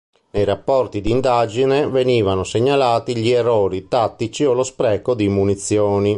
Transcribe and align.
Nei 0.31 0.45
rapporti 0.45 0.99
di 0.99 1.11
indagine 1.11 1.87
venivano 1.87 2.43
segnalati 2.43 3.15
gli 3.17 3.29
errori 3.29 3.87
tattici 3.87 4.43
o 4.43 4.53
lo 4.53 4.63
spreco 4.63 5.13
di 5.13 5.27
munizioni. 5.29 6.09